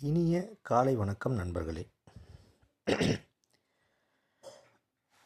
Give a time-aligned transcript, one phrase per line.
[0.00, 1.90] இனிய காலை வணக்கம் நண்பர்களே.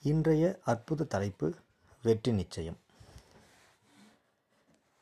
[0.02, 1.54] இன்றைய அற்புத தலைப்பு
[2.02, 2.78] வெற்றி நிச்சயம்.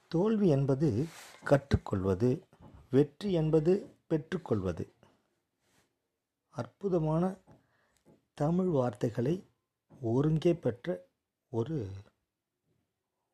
[0.09, 1.07] தோல்வி என்பது
[1.45, 2.45] கற்றுக்கொள்வது
[2.91, 4.93] வெற்றி என்பது பெற்றுக்கொள்வது.
[6.51, 7.35] அற்புதமான
[8.35, 9.47] தமிழ் வார்த்தைகளை
[10.01, 11.07] ஒருங்கே பெற்ற
[11.51, 11.91] ஒரு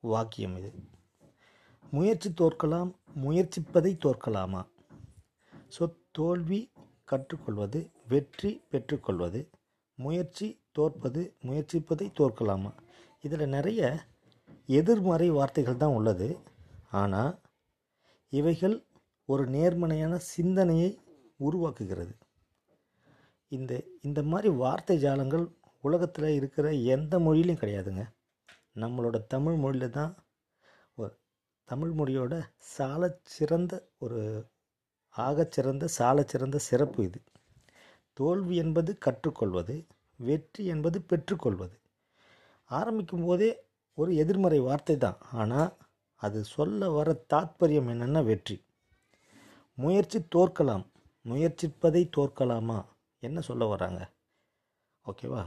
[0.01, 0.73] வாக்கியம் இது.
[1.91, 4.67] முயற்சி தோற்கலாம் முயற்சிப்பதை தோற்கலாமா?
[5.69, 6.61] சொத் தோல்வி
[7.05, 9.41] கற்றுக்கொள்வது வெற்றி பெற்றுக்கொள்வது
[9.99, 12.73] முயற்சி தோற்பது முயற்சிப்பதை தோற்கலாமா?
[13.25, 13.81] இதில் நிறைய
[14.79, 16.29] எதிர்மறை வார்த்தைகள் தான் உள்ளது.
[16.93, 17.33] ஆனால்
[18.33, 18.77] இவைகள்
[19.29, 20.91] ஒரு நேர்மறையான சிந்தனையை
[21.41, 22.13] உருவாக்குகிறது.
[23.53, 25.45] இந்த இந்த மாதிரி வார்த்தை ஜாலங்கள்
[25.85, 28.05] உலகத்தில் இருக்கிற எந்த மொழியிலையும் கிடையாதுங்க.
[28.75, 30.13] நம்மளோட தமிழ் மொழியில் தான்
[30.99, 31.13] ஒரு
[31.69, 32.35] தமிழ் மொழியோட
[32.75, 33.03] சால
[33.35, 34.21] சிறந்த ஒரு
[35.17, 37.21] ஆகச்சிறந்த சாலச்சிறந்த சிறப்பு இது.
[38.17, 39.75] தோல்வி என்பது கற்றுக்கொள்வது
[40.21, 41.77] வெற்றி என்பது பெற்றுக்கொள்வது.
[42.71, 43.51] ஆரம்பிக்கும் போதே
[43.99, 45.19] ஒரு எதிர்மறை வார்த்தை தான்.
[45.41, 45.71] ஆனால்
[46.21, 48.57] அது சொல்ல வர தாத்பரியம் என்னென்னா வெற்றி.
[49.79, 50.85] முயற்சி தோற்கலாம்.
[51.25, 52.79] முயற்சிப்பதை தோற்கலாமா?
[53.23, 54.01] என்ன சொல்ல வராங்க?
[55.07, 55.43] ஓகேவா?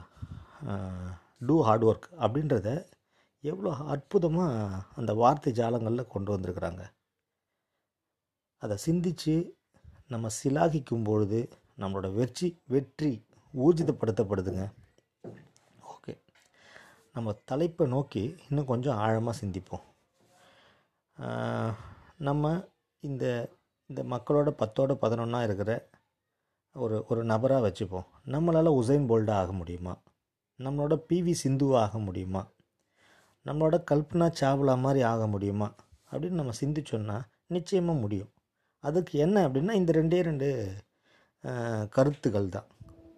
[1.47, 2.69] டூ ஹார்ட் ஒர்க் அப்படின்றத
[3.43, 6.83] எவ்வளோ அற்புதமாக அந்த வார்த்தை ஜாலங்களில் கொண்டு வந்திருக்கிறாங்க.
[8.61, 9.33] அதை சிந்தித்து
[10.09, 11.39] நம்ம சிலாகிக்கும் பொழுது
[11.79, 13.11] நம்மளோட வெற்றி வெற்றி
[13.53, 14.63] ஊர்ஜிதப்படுத்தப்படுதுங்க.
[15.91, 16.13] ஓகே.
[17.13, 19.85] நம்ம தலைப்பை நோக்கி இன்னும் கொஞ்சம் ஆழமாக சிந்திப்போம்.
[22.17, 22.51] நம்ம
[23.03, 23.25] இந்த
[23.89, 25.71] இந்த மக்களோட பத்தோட பதினொன்றா இருக்கிற
[26.75, 28.07] ஒரு ஒரு நபராக வச்சுப்போம்.
[28.25, 29.93] நம்மளால் உசைன் போல்டாக ஆக முடியுமா?
[30.59, 32.41] நம்மளோட பிவி சிந்துவாக ஆக முடியுமா?
[33.45, 35.69] நம்மளோட கல்பனா சாவ்லா மாதிரி ஆக முடியுமா?
[36.11, 38.31] அப்படின்னு நம்ம சிந்திச்சோன்னா நிச்சயமாக முடியும்.
[38.83, 40.49] அதுக்கு என்ன அப்படின்னா இந்த ரெண்டே ரெண்டு
[41.95, 42.67] கருத்துக்கள் தான்.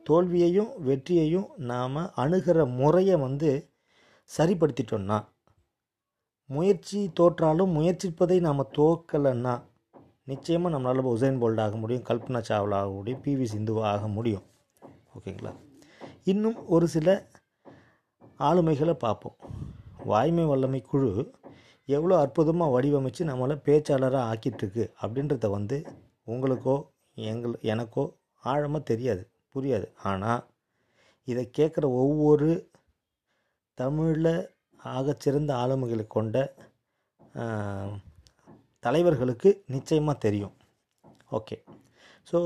[0.08, 3.52] தோல்வியையும் வெற்றியையும் நாம் அணுகிற முறையை வந்து
[4.38, 5.18] சரிப்படுத்திட்டோன்னா
[6.50, 9.54] முயற்சி தோற்றாலும் முயற்சிப்பதை நாம் தோற்கலைன்னா
[10.32, 14.46] நிச்சயமாக நம்மளால் உசைன் போல்ட் ஆக முடியும் கல்பனா சாவ்லா ஆக முடியும் பிவி சிந்துவா ஆக முடியும்.
[15.16, 15.52] ஓகேங்களா?
[16.32, 17.08] இன்னும் ஒரு சில
[18.50, 19.38] ஆளுமைகளை பார்ப்போம்.
[20.12, 21.10] வாய்மை வல்லமை குழு
[21.90, 25.78] எவ்வளோ அற்புதமாக வடிவமைச்சு நம்மளை பேச்சாளராக ஆக்கிட்டுருக்கு அப்படின்றத வந்து
[26.28, 26.76] உங்களுக்கோ
[27.18, 28.04] எங்கள் எனக்கோ
[28.44, 29.24] ஆழமாக தெரியாது
[29.56, 29.88] புரியாது.
[30.10, 30.42] ஆனால்
[31.28, 32.50] இதை கேட்குற ஒவ்வொரு
[33.78, 34.34] தமிழில்
[34.80, 36.36] ஆகச்சிறந்த ஆளுமைகளை கொண்ட
[38.84, 40.56] தலைவர்களுக்கு நிச்சயமாக தெரியும்.
[41.38, 41.58] ஓகே.
[42.30, 42.40] ஸோ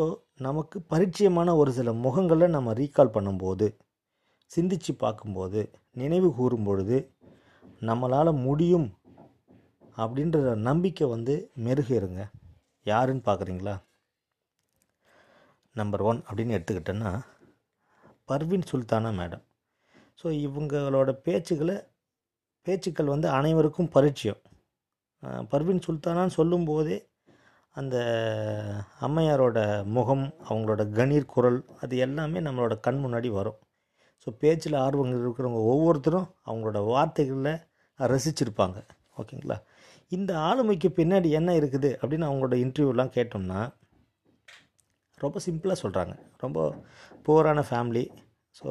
[0.47, 3.67] நமக்கு பரிச்சயமான ஒரு சில முகங்களை நம்ம ரீகால் பண்ணும்போது
[4.51, 5.61] சிந்தித்து பார்க்கும்போது
[6.01, 6.97] நினைவு கூறும் பொழுது
[7.81, 8.87] நம்மளால் முடியும்
[9.97, 10.37] அப்படின்ற
[10.69, 11.33] நம்பிக்கை வந்து
[11.65, 12.23] மெருகேறுங்க.
[12.85, 13.75] யாருன்னு பார்க்குறீங்களா?
[15.75, 17.11] நம்பர் ஒன் அப்படின்னு எடுத்துக்கிட்டேன்னா
[18.29, 19.43] பர்வீன் சுல்தானா மேடம்.
[20.21, 21.75] ஸோ இவங்களோட பேச்சுக்களை
[22.67, 24.41] பேச்சுக்கள் வந்து அனைவருக்கும் பரிச்சயம்.
[25.51, 26.97] பர்வீன் சுல்தானான்னு சொல்லும்போதே
[27.75, 27.95] அந்த
[29.05, 29.59] அம்மையாரோட
[29.95, 33.57] முகம் அவங்களோட கணீர் குரல் அது எல்லாமே நம்மளோட கண் முன்னாடி வரும்.
[34.23, 37.53] ஸோ பேச்சில் ஆர்வங்கள் இருக்கிறவங்க ஒவ்வொருத்தரும் அவங்களோட வார்த்தைகளில்
[37.99, 38.77] ரசிச்சிருப்பாங்க.
[39.21, 39.57] ஓகேங்களா?
[40.15, 43.61] இந்த ஆளுமைக்கு பின்னாடி என்ன இருக்குது அப்படின்னு அவங்களோட இன்டர்வியூலாம் கேட்டோம்னா
[45.17, 46.59] ரொம்ப சிம்பிளாக சொல்கிறாங்க ரொம்ப
[47.27, 48.03] புவரான family
[48.55, 48.67] so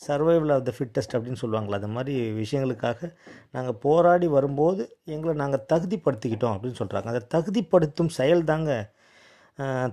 [0.00, 3.08] survival of the fittest அப்படின்னு சொல்லுவாங்களா அந்த மாதிரி விஷயங்களுக்காக
[3.50, 4.82] நாங்கள் போராடி வரும்போது
[5.14, 8.70] எங்களை நாங்கள் தகுதிப்படுத்திக்கிட்டோம் அப்படின்னு சொல்கிறாங்க அதை தகுதிப்படுத்தும் செயல் தாங்க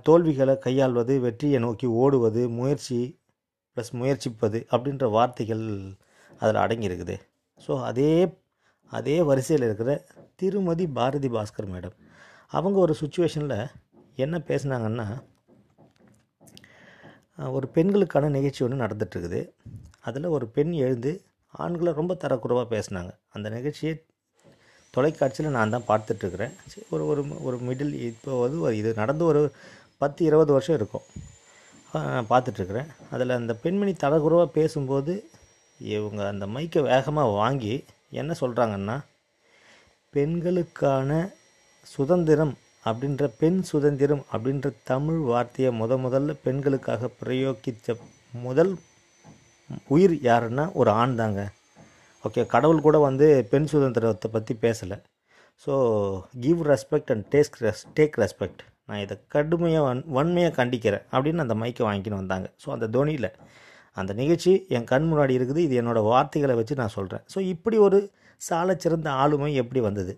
[0.08, 3.00] தோல்விகளை கையாள்வது வெற்றியை நோக்கி ஓடுவது முயற்சி
[3.78, 5.66] ப்ளஸ் முயற்சிப்பது அப்படின்ற வார்த்தைகள்
[6.42, 7.16] அதில் அடங்கியிருக்குது.
[7.66, 8.12] ஸோ அதே
[8.92, 9.92] அதே வரிசையில் இருக்கிற
[10.40, 11.96] திருமதி பாரதி பாஸ்கர் மேடம்.
[12.58, 13.60] அவங்க ஒரு சுச்சுவேஷனில்
[14.24, 15.08] என்ன பேசுனாங்கன்னா
[17.58, 19.42] ஒரு பெண்களுக்கான நிகழ்ச்சி ஒன்று நடந்துகிட்ருக்குது
[20.08, 21.12] அதில் ஒரு பெண் எழுந்து
[21.54, 23.12] ஆண்களை ரொம்ப தரக்குறைவாக பேசினாங்க.
[23.36, 23.94] அந்த நிகழ்ச்சியை
[24.94, 26.54] தொலைக்காட்சியில் நான் தான் பார்த்துட்ருக்குறேன்
[26.94, 29.42] ஒரு ஒரு ஒரு மிடில் இப்போ வந்து இது நடந்து ஒரு
[30.02, 31.06] பத்து இருபது வருஷம் இருக்கும்.
[32.32, 35.14] பார்த்துட்ருக்குறேன் அதில் அந்த பெண்மணி தரக்குறைவாக பேசும்போது
[35.80, 37.76] இவங்க அந்த மைக்கை வேகமாக வாங்கி
[38.22, 38.98] என்ன சொல்கிறாங்கன்னா
[40.14, 41.12] பெண்களுக்கான
[41.94, 42.54] சுதந்திரம்
[42.90, 47.96] அப்படின்ற பெண் சுதந்திரம் அப்படின்ற தமிழ் வார்த்தையை முத முதல்ல பெண்களுக்காக பிரயோகித்த
[48.46, 48.74] முதல்
[49.96, 51.42] உயிர் யாருன்னா ஒரு ஆண் தாங்க.
[52.24, 54.98] ஓகே கடவுள் கூட வந்து பெண் சுதந்திரத்தை பற்றி பேசலை.
[55.64, 55.74] So
[56.46, 61.56] give respect and take res take respect நான் இதை கடுமையாக வன் வன்மையாக கண்டிக்கிறேன் அப்படின்னு அந்த
[61.62, 62.48] மைக்கை வாங்கிக்கின்னு வந்தாங்க.
[62.64, 63.30] ஸோ அந்த தோனியில்
[64.02, 65.62] அந்த நிகழ்ச்சி என் கண் முன்னாடி இருக்குது.
[65.68, 68.00] இது என்னோடய வார்த்தைகளை வச்சு நான் சொல்கிறேன் ஸோ இப்படி ஒரு
[68.42, 70.14] சாலச்சிறந்த ஆளுமை எப்படி வந்தது?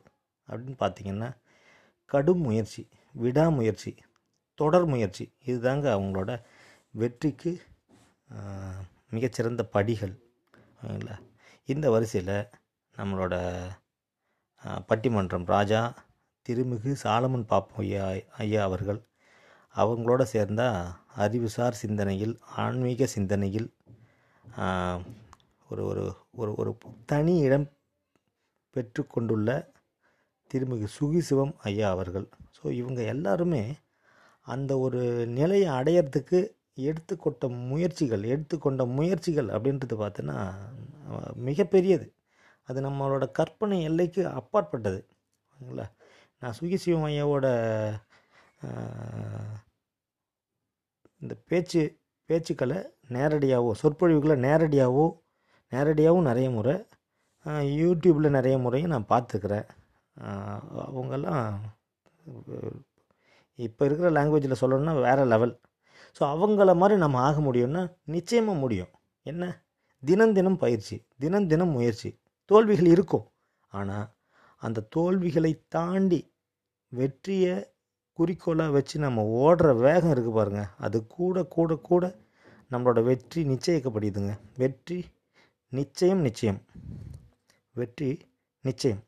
[0.47, 1.29] அப்படின்னு பார்த்தீங்கன்னா
[2.11, 2.81] கடும் முயற்சி
[3.15, 3.91] விடாமுயற்சி
[4.59, 5.25] தொடர் முயற்சி.
[5.45, 6.31] இதுதாங்க அவங்களோட
[6.93, 7.51] வெற்றிக்கு
[9.11, 10.15] மிகச்சிறந்த படிகள்.
[10.81, 11.15] ஓகேங்களா
[11.69, 12.35] இந்த வரிசையில்
[12.95, 13.35] நம்மளோட
[14.89, 15.81] பட்டிமன்றம் ராஜா
[16.45, 18.05] திருமிகு சாலமன் பாப்பம் ஐயா
[18.37, 18.99] ஐயா அவர்கள்
[19.75, 20.79] அவங்களோட சேர்ந்தால்
[21.15, 23.69] அறிவுசார் சிந்தனையில் ஆன்மீக சிந்தனையில்
[25.69, 26.03] ஒரு ஒரு
[26.35, 26.71] ஒரு ஒரு
[27.05, 27.67] தனி இடம்
[28.79, 29.49] பெற்றுக்கொண்டுள்ள
[30.51, 32.27] திருமிகு சுகிசிவம் ஐயா அவர்கள்.
[32.57, 33.63] ஸோ இவங்க எல்லாருமே
[34.47, 35.01] அந்த ஒரு
[35.39, 36.39] நிலையை அடையிறதுக்கு
[36.89, 40.37] எடுத்துக்கொண்ட முயற்சிகள் எடுத்துக்கொண்ட முயற்சிகள் அப்படின்றது பார்த்தோன்னா
[41.47, 42.07] மிகப்பெரியது.
[42.69, 44.99] அது நம்மளோட கற்பனை எல்லைக்கு அப்பாற்பட்டது.
[45.51, 45.85] ஓகேங்களா
[46.41, 47.47] நான் சுகிசிவம் ஐயாவோட
[51.21, 51.81] இந்த பேச்சு
[52.29, 52.79] பேச்சுக்களை
[53.15, 55.05] நேரடியாகவோ சொற்பொழிவுகளை நேரடியாகவோ
[55.71, 56.75] நேரடியாகவும் நிறைய முறை
[57.79, 59.67] யூடியூப்பில் நிறைய முறையும் நான் பார்த்துக்கிறேன்.
[60.87, 61.45] அவங்கெல்லாம்
[63.59, 65.53] இப்போ இருக்கிற லாங்குவேஜில் சொல்லணும்னா வேறு லெவல்
[66.17, 67.81] ஸோ அவங்கள மாதிரி நம்ம ஆக முடியும்னா
[68.15, 68.91] நிச்சயமாக முடியும்.
[69.25, 69.43] என்ன?
[70.03, 72.09] தினம் தினம் பயிற்சி தினம் தினம் முயற்சி.
[72.49, 73.25] தோல்விகள் இருக்கும்.
[73.79, 74.07] ஆனால்
[74.61, 76.21] அந்த தோல்விகளை தாண்டி
[76.91, 77.55] வெற்றியை
[78.19, 82.05] குறிக்கோளாக வச்சு நம்ம ஓடுற வேகம் இருக்குது பாருங்கள் அது கூட கூட கூட
[82.71, 84.33] நம்மளோட வெற்றி நிச்சயிக்கப்படுதுங்க.
[84.61, 84.99] வெற்றி
[85.71, 86.59] நிச்சயம் நிச்சயம்.
[87.79, 88.31] வெற்றி
[88.61, 89.03] நிச்சயம்.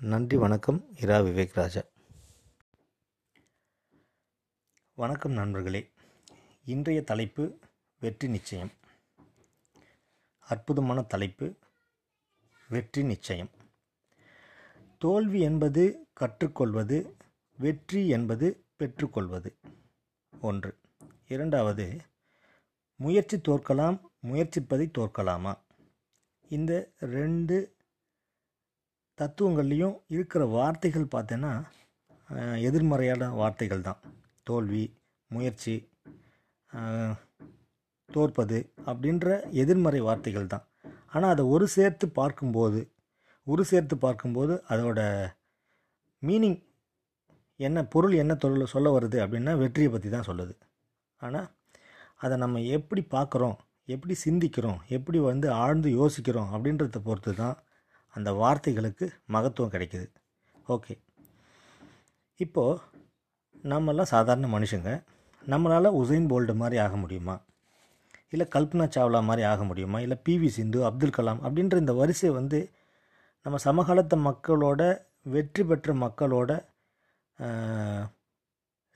[0.00, 0.94] நன்றி வணக்கம்.
[0.96, 1.82] இரா விவேக் ராஜா.
[4.94, 5.90] வணக்கம் நண்பர்களே.
[6.64, 7.58] இன்றைய தலைப்பு
[8.00, 8.70] வெற்றி நிச்சயம்.
[10.38, 11.54] அற்புதமான தலைப்பு
[12.68, 13.50] வெற்றி நிச்சயம்.
[14.98, 17.16] தோல்வி என்பது கற்றுக்கொள்வது
[17.58, 19.56] வெற்றி என்பது பெற்றுக்கொள்வது.
[20.40, 20.78] ஒன்று.
[21.28, 22.00] இரண்டாவது
[22.96, 25.70] முயற்சி தோற்கலாம் முயற்சிப்பதை தோற்கலாமா?
[26.56, 26.72] இந்த
[27.16, 27.56] ரெண்டு
[29.18, 31.52] தத்துவங்கள்லேயும் இருக்கிற வார்த்தைகள் பார்த்தேன்னா
[32.68, 34.00] எதிர்மறையான வார்த்தைகள் தான்.
[34.48, 34.84] தோல்வி
[35.30, 35.74] முயற்சி
[38.08, 38.58] தோற்பது
[38.90, 39.26] அப்படின்ற
[39.62, 40.64] எதிர்மறை வார்த்தைகள் தான்.
[41.14, 42.80] ஆனால் அதை ஒரு சேர்த்து பார்க்கும்போது
[43.46, 45.00] ஒரு சேர்த்து பார்க்கும்போது அதோட
[46.22, 46.60] மீனிங்
[47.60, 50.54] என்ன பொருள் என்ன தொழில் சொல்ல வருது அப்படின்னா வெற்றியை பற்றி தான் சொல்லுது.
[51.20, 51.48] ஆனால்
[52.24, 53.56] அதை நம்ம எப்படி பார்க்குறோம்?
[53.88, 57.56] எப்படி சிந்திக்கிறோம் எப்படி வந்து ஆழ்ந்து யோசிக்கிறோம் அப்படின்றத பொறுத்து தான்
[58.14, 60.06] அந்த வார்த்தைகளுக்கு மகத்துவம் கிடைக்குது.
[60.68, 60.94] ஓகே.
[62.40, 62.80] இப்போது
[63.64, 64.90] நம்மெல்லாம் சாதாரண மனுஷங்க.
[65.46, 67.36] நம்மளால் உசைன் போல்டு மாதிரி ஆக முடியுமா?
[68.28, 70.00] இல்லை கல்பனா சாவ்லா மாதிரி ஆக முடியுமா?
[70.00, 72.72] இல்லை பிவி சிந்து அப்துல் கலாம் அப்படின்ற இந்த வரிசை வந்து
[73.46, 74.82] நம்ம சமகாலத்து மக்களோட
[75.22, 76.50] வெற்றி பெற்ற மக்களோட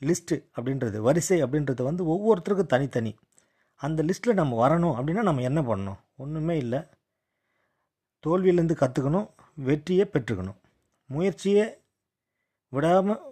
[0.03, 3.13] லிஸ்ட்டு அப்படின்றது வரிசை அப்படின்றது வந்து ஒவ்வொருத்தருக்கும் தனித்தனி.
[3.83, 5.99] அந்த லிஸ்ட்டில் நம்ம வரணும் அப்படின்னா நம்ம என்ன பண்ணணும்?
[6.23, 6.81] ஒன்றுமே இல்லை.
[8.25, 9.29] தோல்வியிலேருந்து கற்றுக்கணும்
[9.69, 10.59] வெற்றியை பெற்றுக்கணும்.
[11.11, 11.65] முயற்சியை
[12.73, 13.23] விடாமல்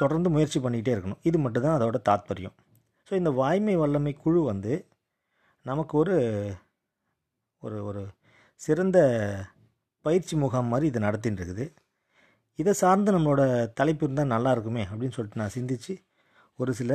[0.00, 1.22] தொடர்ந்து முயற்சி பண்ணிக்கிட்டே இருக்கணும்.
[1.28, 2.56] இது மட்டும்தான் அதோட தாத்பரியம்.
[3.08, 4.72] ஸோ இந்த வாய்மை வல்லமை குழு வந்து
[5.66, 6.16] நமக்கு ஒரு
[7.62, 8.02] ஒரு ஒரு
[8.60, 8.98] சிறந்த
[10.04, 11.66] பயிற்சி முகாம் மாதிரி இது நடத்தின்னு இருக்குது
[12.58, 13.42] இதை சார்ந்து நம்மளோட
[13.78, 15.94] தலைப்பு இருந்தால் நல்லா இருக்குமே அப்படின்னு சொல்லிட்டு நான் சிந்திச்சு
[16.58, 16.92] ஒரு சில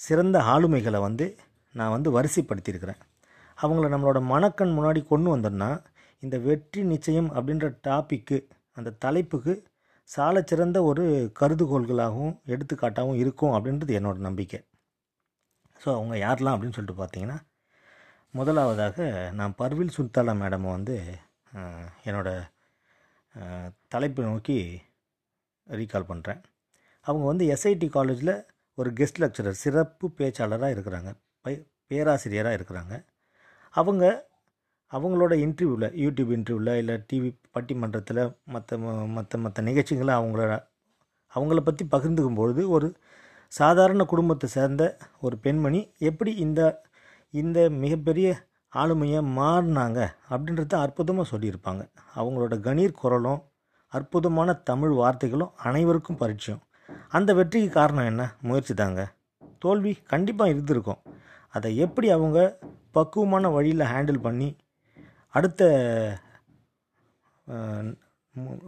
[0.00, 1.26] சிறந்த ஆளுமைகளை வந்து
[1.74, 3.00] நான் வந்து வரிசைப்படுத்தியிருக்கிறேன்.
[3.58, 5.70] அவங்கள நம்மளோட மனக்கண் முன்னாடி கொண்டு வந்தோம்னா
[6.22, 8.36] இந்த வெற்றி நிச்சயம் அப்படின்ற டாப்பிக்கு
[8.78, 9.54] அந்த தலைப்புக்கு
[10.10, 11.04] சாலச்சிறந்த ஒரு
[11.40, 14.60] கருதுகோள்களாகவும் எடுத்துக்காட்டாகவும் இருக்கும் அப்படின்றது என்னோட நம்பிக்கை.
[15.80, 17.38] ஸோ அவங்க யாரெல்லாம் அப்படின்னு சொல்லிட்டு பார்த்தீங்கன்னா
[18.34, 18.98] முதலாவதாக
[19.38, 20.94] நான் பர்வில் சுல்தாலா மேடமை வந்து
[22.08, 22.28] என்னோட
[23.94, 24.56] தலைப்பை நோக்கி
[25.66, 26.40] ரீகால் பண்ணுறேன்
[27.06, 28.34] அவங்க வந்து எஸ்ஐடி காலேஜில்
[28.78, 31.10] ஒரு கெஸ்ட் லெக்சரர் சிறப்பு பேச்சாளராக இருக்கிறாங்க.
[31.86, 33.04] பேராசிரியராக இருக்கிறாங்க.
[33.70, 34.30] அவங்க
[34.92, 40.64] அவங்களோட இன்டர்வியூவில் யூடியூப் இன்டர்வியூவில் இல்லை டிவி பட்டிமன்றத்தில் மற்ற மற்ற மற்ற நிகழ்ச்சிகளை அவங்கள
[41.34, 42.96] அவங்கள பற்றி பகிர்ந்துக்கும் பொழுது ஒரு
[43.48, 46.82] சாதாரண குடும்பத்தை சேர்ந்த ஒரு பெண்மணி எப்படி இந்த
[47.30, 48.28] இந்த மிகப்பெரிய
[48.74, 51.82] ஆளுமையை மாறினாங்க அப்படின்றத அற்புதமாக சொல்லியிருப்பாங்க.
[52.16, 53.42] அவங்களோட கணீர் குரலும்
[53.86, 56.62] அற்புதமான தமிழ் வார்த்தைகளும் அனைவருக்கும் பரிச்சயம்.
[57.08, 58.34] அந்த வெற்றிக்கு காரணம் என்ன?
[58.42, 59.12] முயற்சி தாங்க.
[59.58, 61.02] தோல்வி கண்டிப்பாக இருந்திருக்கும்.
[61.52, 62.58] அதை எப்படி அவங்க
[62.90, 64.56] பக்குவமான வழியில் ஹேண்டில் பண்ணி
[65.28, 66.18] அடுத்த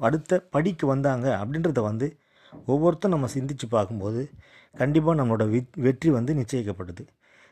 [0.00, 2.18] அடுத்த படிக்கு வந்தாங்க அப்படின்றத வந்து
[2.66, 4.30] ஒவ்வொருத்தரும் நம்ம சிந்திச்சு பார்க்கும்போது
[4.76, 7.06] கண்டிப்பாக நம்மளோட வெ- வெற்றி வந்து நிச்சயிக்கப்படுது.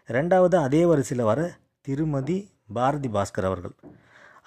[0.06, 3.74] ரெண்டாவது அதே வரிசையில் வர திருமதி பாரதி பாஸ்கர் அவர்கள்.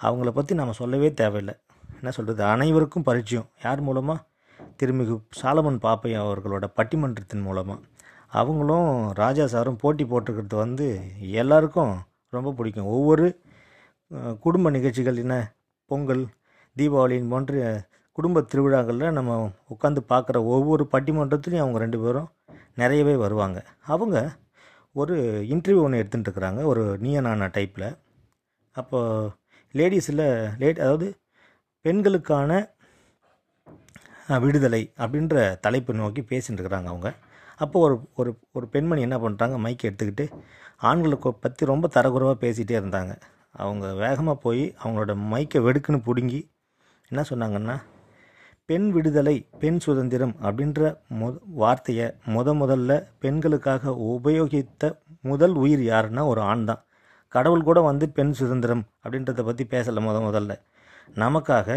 [0.02, 1.54] அவங்கள பற்றி நம்ம சொல்லவே தேவையில்லை.
[1.94, 3.48] என்ன சொல்கிறது அனைவருக்கும் பரிச்சயம்.
[3.64, 4.24] யார் மூலமாக
[4.82, 7.80] திருமிகு சாலமன் பாப்பையா அவர்களோட பட்டிமன்றத்தின் மூலமாக
[8.32, 8.88] அவங்களும்
[9.20, 10.86] ராஜா சாரும் போட்டி போட்டுக்கிறது வந்து
[11.40, 11.94] எல்லாருக்கும்
[12.36, 12.90] ரொம்ப பிடிக்கும்.
[12.96, 13.26] ஒவ்வொரு
[14.44, 15.36] குடும்ப நிகழ்ச்சிகள் என்ன?
[15.90, 16.24] பொங்கல்
[16.76, 17.60] தீபாவளின் போன்ற
[18.18, 19.32] குடும்ப திருவிழாக்களில் நம்ம
[19.74, 22.28] உட்காந்து பார்க்குற ஒவ்வொரு பட்டிமன்றத்துலையும் அவங்க ரெண்டு பேரும்
[22.80, 23.58] நிறையவே வருவாங்க.
[23.94, 24.16] அவங்க
[24.96, 25.16] ஒரு
[25.54, 27.88] இன்டர்வியூ ஒன்று எடுத்துகிட்டு இருக்கிறாங்க ஒரு நீய நானா டைப்பில்
[28.76, 29.00] அப்போ
[29.74, 30.24] லேடிஸில்
[30.62, 31.06] லேட் அதாவது
[31.84, 32.50] பெண்களுக்கான
[34.44, 37.08] விடுதலை அப்படின்ற தலைப்பை நோக்கி பேசிட்டுருக்குறாங்க அவங்க.
[37.58, 40.24] அப்போ ஒரு ஒரு ஒரு பெண்மணி என்ன பண்ணுறாங்க மைக் எடுத்துக்கிட்டு
[40.88, 43.12] ஆண்களுக்கு பற்றி ரொம்ப தரக்குறைவாக பேசிகிட்டே இருந்தாங்க.
[43.54, 46.40] அவங்க வேகமாக போய் அவங்களோட மைக்கை வெடுக்குன்னு பிடுங்கி
[47.10, 47.76] என்ன சொன்னாங்கன்னா
[48.68, 50.80] பெண் விடுதலை பெண் சுதந்திரம் அப்படின்ற
[51.20, 54.90] மொ வார்த்தையை முத முதல்ல பெண்களுக்காக உபயோகித்த
[55.22, 56.82] முதல் உயிர் யாருன்னா ஒரு ஆண் தான்.
[57.32, 60.52] கடவுள் கூட வந்து பெண் சுதந்திரம் அப்படின்றத பற்றி பேசலை முத முதல்ல.
[61.14, 61.68] நமக்காக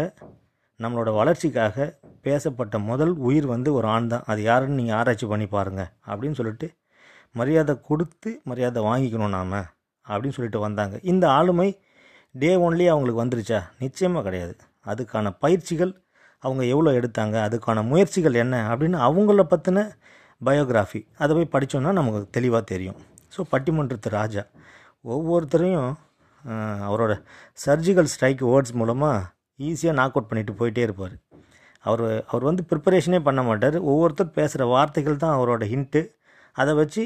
[0.82, 1.86] நம்மளோட வளர்ச்சிக்காக
[2.26, 4.24] பேசப்பட்ட முதல் உயிர் வந்து ஒரு ஆண் தான்.
[4.30, 6.66] அது யாருன்னு நீங்கள் ஆராய்ச்சி பண்ணி பாருங்கள் அப்படின்னு சொல்லிட்டு
[7.40, 9.56] மரியாதை கொடுத்து மரியாதை வாங்கிக்கணும் நாம்
[10.06, 10.96] அப்படின்னு சொல்லிட்டு வந்தாங்க.
[11.12, 11.68] இந்த ஆளுமை
[12.34, 13.60] டே ஒன்லி அவங்களுக்கு வந்துருச்சா?
[13.82, 14.54] நிச்சயமாக கிடையாது.
[14.90, 15.92] அதுக்கான பயிற்சிகள்
[16.42, 17.36] அவங்க எவ்வளோ எடுத்தாங்க?
[17.46, 18.56] அதுக்கான முயற்சிகள் என்ன?
[18.70, 19.78] அப்படின்னு அவங்கள பற்றின
[20.40, 22.98] பயோகிராஃபி அதை போய் படித்தோன்னா நமக்கு தெளிவாக தெரியும்.
[23.34, 24.44] ஸோ பட்டிமன்றத்து ராஜா.
[25.14, 25.90] ஒவ்வொருத்தரையும்
[26.88, 27.12] அவரோட
[27.64, 29.18] சர்ஜிக்கல் ஸ்ட்ரைக் வேர்ட்ஸ் மூலமாக
[29.68, 31.16] ஈஸியாக நாக் அவுட் பண்ணிட்டு போயிட்டே இருப்பார்.
[31.84, 33.76] அவர் அவர் வந்து ப்ரிப்பரேஷனே பண்ண மாட்டார்.
[33.90, 36.02] ஒவ்வொருத்தர் பேசுகிற வார்த்தைகள் தான் அவரோட ஹிண்ட்டு
[36.56, 37.02] அதை வச்சு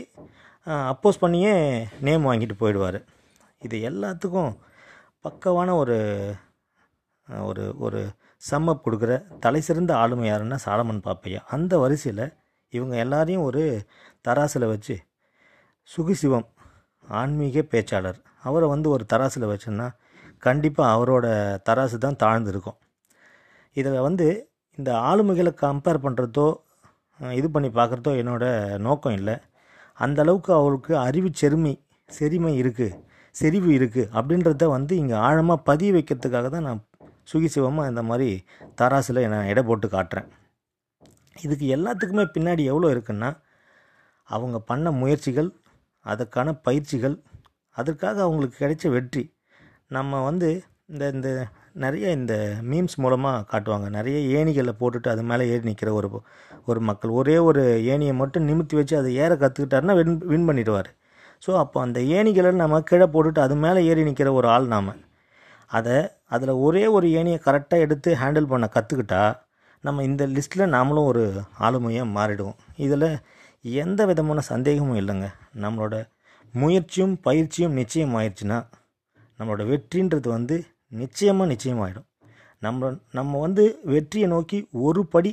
[0.92, 1.54] அப்போஸ் பண்ணியே
[2.06, 2.98] நேம் வாங்கிட்டு போயிடுவார்.
[3.62, 4.52] இது எல்லாத்துக்கும்
[5.26, 5.96] பக்கவான ஒரு
[7.48, 8.00] ஒரு ஒரு
[8.50, 9.12] சம்மப் கொடுக்குற
[9.44, 11.40] தலை சிறந்த ஆளுமை யாருன்னா சாலமன் பாப்பையா.
[11.56, 12.24] அந்த வரிசையில்
[12.72, 13.62] இவங்க எல்லாரையும் ஒரு
[14.28, 14.96] தராசில் வச்சு
[15.88, 16.46] சுகிசிவம்
[17.08, 18.18] ஆன்மீக பேச்சாளர்.
[18.48, 19.88] அவரை வந்து ஒரு தராசில் வச்சோன்னா
[20.42, 21.26] கண்டிப்பாக அவரோட
[21.66, 22.78] தராசு தான் தாழ்ந்திருக்கும்.
[23.76, 24.26] இதில் வந்து
[24.78, 26.48] இந்த ஆளுமைகளை கம்பேர் பண்ணுறதோ
[27.20, 29.36] இது பண்ணி பார்க்குறதோ என்னோடய நோக்கம் இல்லை.
[29.98, 31.74] அந்த அளவுக்கு அவருக்கு அறிவு செருமை
[32.08, 32.96] செரிமை இருக்குது
[33.34, 36.82] செறிவு இருக்குது அப்படின்றத வந்து இங்கே ஆழமாக பதிய வைக்கிறதுக்காக தான் நான்
[37.30, 38.30] சுகிசிவமாக இந்த மாதிரி
[38.80, 40.28] தராசில் நான் எடை போட்டு காட்டுறேன்.
[41.36, 43.30] இதுக்கு எல்லாத்துக்குமே பின்னாடி எவ்வளோ இருக்குன்னா
[44.28, 45.50] அவங்க பண்ண முயற்சிகள்
[46.06, 47.16] அதற்கான பயிற்சிகள்
[47.76, 49.22] அதற்காக அவங்களுக்கு கிடைச்ச வெற்றி
[49.96, 50.48] நம்ம வந்து
[50.92, 51.28] இந்த இந்த
[51.84, 52.34] நிறைய இந்த
[52.70, 53.86] மீம்ஸ் மூலமாக காட்டுவாங்க.
[53.96, 56.08] நிறைய ஏணிகளை போட்டுட்டு அது மேலே ஏறி நிற்கிற ஒரு
[56.70, 57.12] ஒரு மக்கள்.
[57.20, 60.88] ஒரே ஒரு ஏணியை மட்டும் நிமித்தி வச்சு அதை ஏற கற்றுக்கிட்டாருன்னா வின் வின் பண்ணிடுவார்.
[61.46, 64.92] ஸோ அப்போ அந்த ஏணிகளை நம்ம கீழே போட்டுட்டு அது மேலே ஏறி நிற்கிற ஒரு ஆள் நாம்
[65.78, 65.96] அதை
[66.34, 69.22] அதில் ஒரே ஒரு ஏணியை கரெக்டாக எடுத்து ஹேண்டில் பண்ண கற்றுக்கிட்டா
[69.84, 71.22] நம்ம இந்த லிஸ்ட்டில் நாமளும் ஒரு
[71.66, 72.58] ஆளுமையாக மாறிடுவோம்.
[72.84, 73.08] இதில்
[73.82, 75.28] எந்த விதமான சந்தேகமும் இல்லைங்க.
[75.64, 75.94] நம்மளோட
[76.54, 78.58] முயற்சியும் பயிற்சியும் நிச்சயம் ஆயிடுச்சுன்னா
[79.38, 80.56] நம்மளோட வெற்றின்றது வந்து
[80.88, 82.08] நிச்சயமாக நிச்சயமாயிடும்.
[82.60, 85.32] நம்ம நம்ம வந்து வெற்றியை நோக்கி ஒரு படி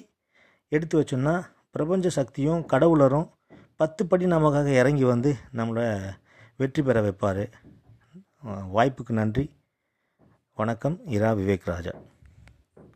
[0.67, 1.35] எடுத்து வச்சோம்னா
[1.71, 3.27] பிரபஞ்ச சக்தியும் கடவுளரும்
[3.75, 5.85] பத்து படி நமக்காக இறங்கி வந்து நம்மளை
[6.57, 7.43] வெற்றி பெற வைப்பார்.
[8.77, 9.45] வாய்ப்புக்கு நன்றி.
[10.53, 10.97] வணக்கம்.
[11.17, 11.91] இரா விவேக் ராஜா.